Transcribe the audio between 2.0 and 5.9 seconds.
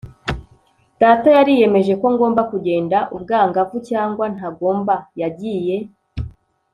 ko ngomba kugenda, ubwangavu cyangwa ntagomba. yagiye